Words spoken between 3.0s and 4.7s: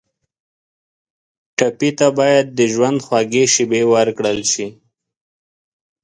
خوږې شېبې ورکړل شي.